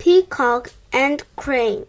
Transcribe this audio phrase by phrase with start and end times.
[0.00, 1.84] Peacock and Crane.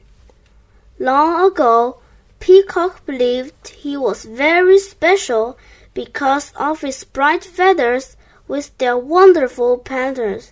[0.99, 2.01] Long ago,
[2.41, 5.57] Peacock believed he was very special
[5.93, 8.17] because of his bright feathers
[8.49, 10.51] with their wonderful patterns.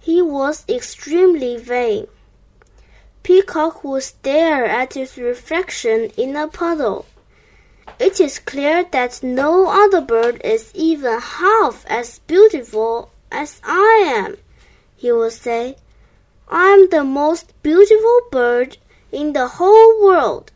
[0.00, 2.08] He was extremely vain.
[3.22, 7.06] Peacock would stare at his reflection in a puddle.
[7.98, 14.36] It is clear that no other bird is even half as beautiful as I am,
[14.94, 15.76] he would say.
[16.48, 18.78] I am the most beautiful bird
[19.10, 20.52] in the whole world.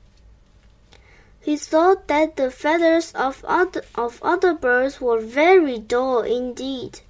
[1.40, 7.00] He thought that the feathers of other, of other birds were very dull indeed.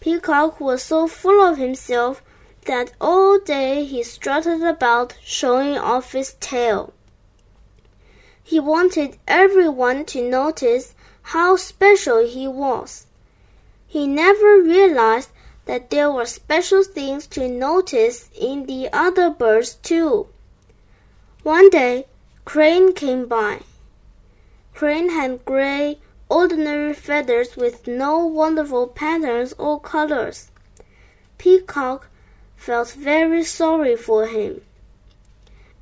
[0.00, 2.22] Peacock was so full of himself
[2.66, 6.92] that all day he strutted about showing off his tail.
[8.42, 13.06] He wanted everyone to notice how special he was.
[13.88, 15.30] He never realized
[15.66, 20.26] that there were special things to notice in the other birds too.
[21.42, 22.06] One day,
[22.44, 23.60] Crane came by.
[24.74, 30.50] Crane had gray, ordinary feathers with no wonderful patterns or colors.
[31.38, 32.08] Peacock
[32.56, 34.62] felt very sorry for him.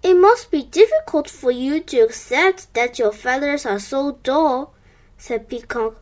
[0.02, 4.74] It must be difficult for you to accept that your feathers are so dull,
[5.16, 5.96] said Peacock.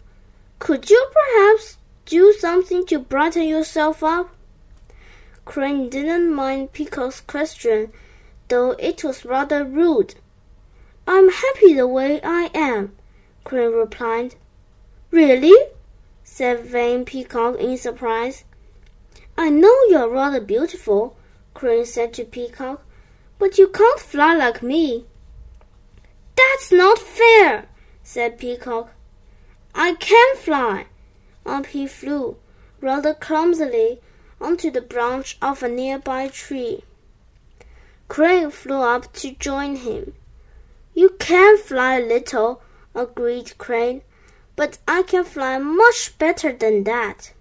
[0.58, 4.34] Could you perhaps do something to brighten yourself up?
[5.44, 7.92] Crane didn't mind Peacock's question,
[8.48, 10.14] though it was rather rude.
[11.06, 12.94] I'm happy the way I am,
[13.44, 14.36] Crane replied.
[15.10, 15.56] Really?
[16.22, 18.44] said vain Peacock in surprise.
[19.36, 21.16] I know you're rather beautiful,
[21.54, 22.84] Crane said to Peacock,
[23.38, 25.06] but you can't fly like me.
[26.36, 27.66] That's not fair,
[28.02, 28.92] said Peacock.
[29.74, 30.86] I can fly.
[31.44, 32.36] Up he flew,
[32.80, 34.00] rather clumsily,
[34.40, 36.84] onto the branch of a nearby tree.
[38.08, 40.14] Crane flew up to join him.
[40.94, 42.60] You can fly a little,
[42.94, 44.02] agreed Crane,
[44.56, 47.32] but I can fly much better than that.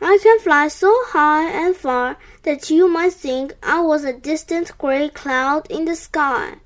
[0.00, 4.76] I can fly so high and far that you might think I was a distant
[4.78, 6.56] gray cloud in the sky.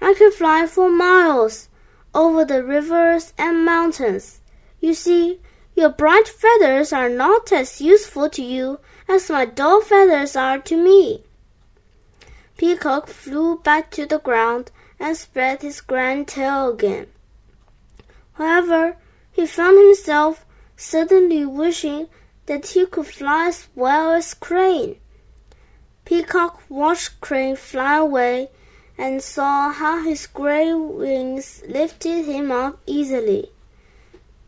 [0.00, 1.68] I can fly for miles
[2.14, 4.39] over the rivers and mountains.
[4.80, 5.40] You see,
[5.74, 10.76] your bright feathers are not as useful to you as my dull feathers are to
[10.76, 11.24] me.
[12.56, 17.06] Peacock flew back to the ground and spread his grand tail again.
[18.34, 18.96] However,
[19.32, 20.44] he found himself
[20.76, 22.08] suddenly wishing
[22.46, 24.96] that he could fly as well as Crane.
[26.04, 28.50] Peacock watched Crane fly away
[28.98, 33.50] and saw how his gray wings lifted him up easily.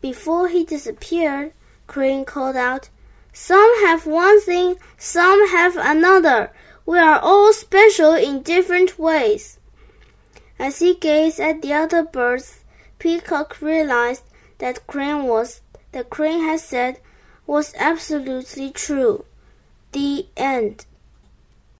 [0.03, 1.53] Before he disappeared,
[1.87, 2.89] Crane called out,
[3.31, 6.51] Some have one thing, some have another.
[6.85, 9.59] We are all special in different ways.
[10.59, 12.65] As he gazed at the other birds,
[12.99, 14.23] Peacock realized
[14.57, 15.61] that Crane was
[15.93, 16.99] that Crane had said
[17.47, 19.23] was absolutely true.
[19.93, 20.85] The end.